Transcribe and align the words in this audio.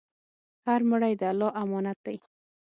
هر 0.65 0.79
مړی 0.89 1.13
د 1.17 1.21
الله 1.31 1.49
امانت 1.63 1.97
دی. 2.05 2.17